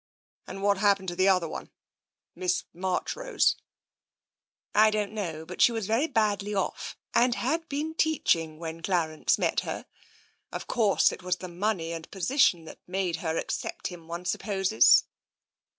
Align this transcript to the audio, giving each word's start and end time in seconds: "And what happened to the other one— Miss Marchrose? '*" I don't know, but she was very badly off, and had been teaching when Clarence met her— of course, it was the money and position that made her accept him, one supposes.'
"And 0.47 0.63
what 0.63 0.79
happened 0.79 1.09
to 1.09 1.15
the 1.15 1.27
other 1.29 1.47
one— 1.47 1.69
Miss 2.35 2.63
Marchrose? 2.73 3.55
'*" 3.97 4.35
I 4.73 4.89
don't 4.89 5.11
know, 5.11 5.45
but 5.45 5.61
she 5.61 5.71
was 5.71 5.85
very 5.85 6.07
badly 6.07 6.55
off, 6.55 6.97
and 7.13 7.35
had 7.35 7.69
been 7.69 7.93
teaching 7.93 8.57
when 8.57 8.81
Clarence 8.81 9.37
met 9.37 9.59
her— 9.59 9.85
of 10.51 10.65
course, 10.65 11.11
it 11.11 11.21
was 11.21 11.35
the 11.35 11.47
money 11.47 11.91
and 11.93 12.09
position 12.09 12.65
that 12.65 12.79
made 12.87 13.17
her 13.17 13.37
accept 13.37 13.89
him, 13.89 14.07
one 14.07 14.25
supposes.' 14.25 15.03